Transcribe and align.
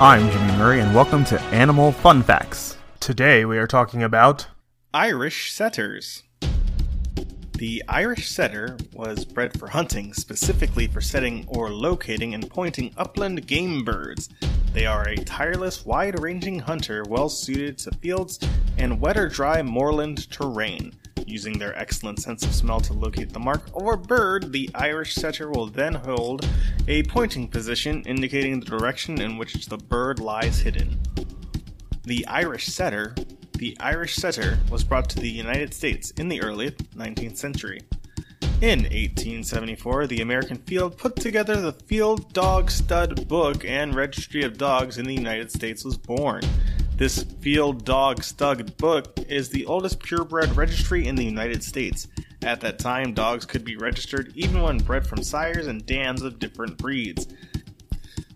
I'm 0.00 0.28
Jimmy 0.28 0.58
Murray, 0.58 0.80
and 0.80 0.92
welcome 0.92 1.24
to 1.26 1.40
Animal 1.40 1.92
Fun 1.92 2.24
Facts. 2.24 2.76
Today 2.98 3.44
we 3.44 3.58
are 3.58 3.68
talking 3.68 4.02
about 4.02 4.48
Irish 4.92 5.52
setters. 5.52 6.24
The 7.58 7.80
Irish 7.86 8.28
setter 8.28 8.76
was 8.92 9.24
bred 9.24 9.56
for 9.56 9.68
hunting, 9.68 10.12
specifically 10.12 10.88
for 10.88 11.00
setting 11.00 11.44
or 11.46 11.70
locating 11.70 12.34
and 12.34 12.50
pointing 12.50 12.92
upland 12.96 13.46
game 13.46 13.84
birds. 13.84 14.28
They 14.72 14.84
are 14.84 15.08
a 15.08 15.16
tireless, 15.16 15.86
wide 15.86 16.20
ranging 16.20 16.58
hunter 16.58 17.04
well 17.08 17.28
suited 17.28 17.78
to 17.78 17.92
fields 17.92 18.40
and 18.76 19.00
wet 19.00 19.16
or 19.16 19.28
dry 19.28 19.62
moorland 19.62 20.28
terrain. 20.28 20.92
Using 21.26 21.58
their 21.58 21.78
excellent 21.78 22.20
sense 22.20 22.44
of 22.44 22.54
smell 22.54 22.80
to 22.80 22.92
locate 22.92 23.32
the 23.32 23.40
mark 23.40 23.62
or 23.72 23.96
bird, 23.96 24.52
the 24.52 24.70
Irish 24.74 25.14
setter 25.14 25.50
will 25.50 25.66
then 25.66 25.94
hold 25.94 26.48
a 26.88 27.02
pointing 27.04 27.48
position 27.48 28.02
indicating 28.02 28.60
the 28.60 28.66
direction 28.66 29.20
in 29.20 29.38
which 29.38 29.66
the 29.66 29.78
bird 29.78 30.20
lies 30.20 30.60
hidden. 30.60 31.00
The 32.04 32.26
Irish 32.26 32.66
setter 32.66 33.14
the 33.58 33.76
Irish 33.78 34.16
setter 34.16 34.58
was 34.68 34.82
brought 34.82 35.08
to 35.10 35.20
the 35.20 35.30
United 35.30 35.72
States 35.72 36.10
in 36.12 36.28
the 36.28 36.42
early 36.42 36.72
19th 36.96 37.36
century. 37.36 37.80
In 38.60 38.80
1874, 38.80 40.08
the 40.08 40.20
American 40.20 40.56
Field 40.58 40.98
put 40.98 41.16
together 41.16 41.60
the 41.60 41.72
Field 41.72 42.32
Dog 42.32 42.70
Stud 42.70 43.28
Book 43.28 43.64
and 43.64 43.94
Registry 43.94 44.42
of 44.42 44.58
Dogs 44.58 44.98
in 44.98 45.04
the 45.04 45.14
United 45.14 45.52
States 45.52 45.84
was 45.84 45.96
born. 45.96 46.42
This 46.96 47.24
Field 47.40 47.84
Dog 47.84 48.22
Stud 48.22 48.76
Book 48.76 49.18
is 49.28 49.48
the 49.48 49.66
oldest 49.66 49.98
purebred 49.98 50.56
registry 50.56 51.08
in 51.08 51.16
the 51.16 51.24
United 51.24 51.64
States. 51.64 52.06
At 52.40 52.60
that 52.60 52.78
time, 52.78 53.14
dogs 53.14 53.44
could 53.44 53.64
be 53.64 53.76
registered 53.76 54.30
even 54.36 54.62
when 54.62 54.78
bred 54.78 55.04
from 55.04 55.24
sires 55.24 55.66
and 55.66 55.84
dams 55.84 56.22
of 56.22 56.38
different 56.38 56.78
breeds. 56.78 57.26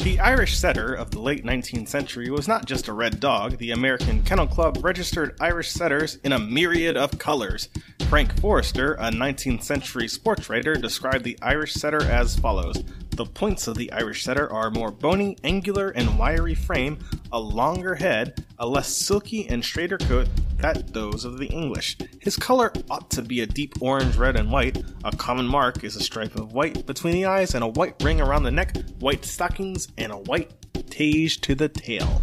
The 0.00 0.20
Irish 0.20 0.58
setter 0.58 0.92
of 0.92 1.12
the 1.12 1.20
late 1.20 1.46
19th 1.46 1.88
century 1.88 2.28
was 2.28 2.46
not 2.46 2.66
just 2.66 2.88
a 2.88 2.92
red 2.92 3.20
dog. 3.20 3.56
The 3.56 3.70
American 3.70 4.22
Kennel 4.22 4.48
Club 4.48 4.84
registered 4.84 5.34
Irish 5.40 5.70
setters 5.70 6.16
in 6.16 6.32
a 6.32 6.38
myriad 6.38 6.96
of 6.96 7.18
colors. 7.18 7.70
Frank 8.10 8.38
Forester, 8.38 8.92
a 8.94 9.10
19th 9.10 9.62
century 9.62 10.08
sports 10.08 10.50
writer, 10.50 10.74
described 10.74 11.24
the 11.24 11.38
Irish 11.40 11.72
setter 11.72 12.02
as 12.02 12.38
follows 12.38 12.82
The 13.14 13.26
points 13.26 13.66
of 13.68 13.76
the 13.76 13.92
Irish 13.92 14.24
setter 14.24 14.50
are 14.50 14.70
more 14.70 14.90
bony, 14.90 15.36
angular, 15.44 15.90
and 15.90 16.18
wiry 16.18 16.54
frame, 16.54 16.98
a 17.30 17.38
longer 17.38 17.94
head, 17.94 18.42
a 18.58 18.66
less 18.66 18.88
silky 18.88 19.46
and 19.50 19.62
straighter 19.62 19.98
coat 19.98 20.28
than 20.56 20.86
those 20.92 21.26
of 21.26 21.36
the 21.36 21.48
English. 21.48 21.98
His 22.20 22.36
color 22.36 22.72
ought 22.88 23.10
to 23.10 23.20
be 23.20 23.42
a 23.42 23.46
deep 23.46 23.74
orange, 23.82 24.16
red, 24.16 24.36
and 24.36 24.50
white. 24.50 24.82
A 25.04 25.14
common 25.14 25.46
mark 25.46 25.84
is 25.84 25.94
a 25.94 26.00
stripe 26.00 26.36
of 26.36 26.54
white 26.54 26.86
between 26.86 27.12
the 27.12 27.26
eyes 27.26 27.54
and 27.54 27.62
a 27.62 27.68
white 27.68 28.02
ring 28.02 28.18
around 28.18 28.44
the 28.44 28.50
neck, 28.50 28.76
white 28.98 29.26
stockings, 29.26 29.88
and 29.98 30.10
a 30.10 30.16
white 30.16 30.50
tage 30.88 31.40
to 31.42 31.54
the 31.54 31.68
tail. 31.68 32.22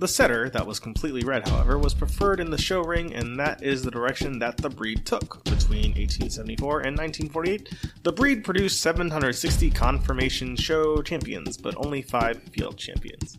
The 0.00 0.06
setter, 0.06 0.48
that 0.50 0.64
was 0.64 0.78
completely 0.78 1.24
red, 1.24 1.48
however, 1.48 1.76
was 1.76 1.92
preferred 1.92 2.38
in 2.38 2.52
the 2.52 2.56
show 2.56 2.82
ring, 2.82 3.12
and 3.16 3.36
that 3.40 3.64
is 3.64 3.82
the 3.82 3.90
direction 3.90 4.38
that 4.38 4.56
the 4.56 4.70
breed 4.70 5.04
took. 5.04 5.42
Between 5.42 5.90
1874 5.94 6.80
and 6.82 6.96
1948, 6.96 7.74
the 8.04 8.12
breed 8.12 8.44
produced 8.44 8.80
760 8.80 9.70
conformation 9.72 10.54
show 10.54 11.02
champions, 11.02 11.56
but 11.56 11.74
only 11.78 12.00
5 12.00 12.40
field 12.44 12.76
champions. 12.76 13.38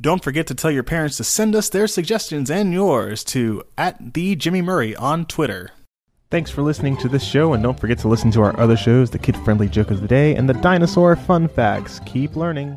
Don't 0.00 0.24
forget 0.24 0.48
to 0.48 0.56
tell 0.56 0.72
your 0.72 0.82
parents 0.82 1.18
to 1.18 1.24
send 1.24 1.54
us 1.54 1.68
their 1.68 1.86
suggestions 1.86 2.50
and 2.50 2.72
yours 2.72 3.22
to 3.24 3.62
at 3.78 4.14
the 4.14 4.34
Jimmy 4.34 4.60
Murray 4.60 4.96
on 4.96 5.24
Twitter. 5.24 5.70
Thanks 6.32 6.50
for 6.50 6.62
listening 6.62 6.96
to 6.96 7.08
this 7.08 7.22
show, 7.22 7.52
and 7.52 7.62
don't 7.62 7.78
forget 7.78 7.98
to 7.98 8.08
listen 8.08 8.32
to 8.32 8.42
our 8.42 8.58
other 8.58 8.76
shows, 8.76 9.10
the 9.10 9.20
Kid 9.20 9.36
Friendly 9.36 9.68
Joke 9.68 9.92
of 9.92 10.00
the 10.00 10.08
Day 10.08 10.34
and 10.34 10.48
the 10.48 10.54
Dinosaur 10.54 11.14
Fun 11.14 11.46
Facts. 11.46 12.00
Keep 12.06 12.34
learning. 12.34 12.76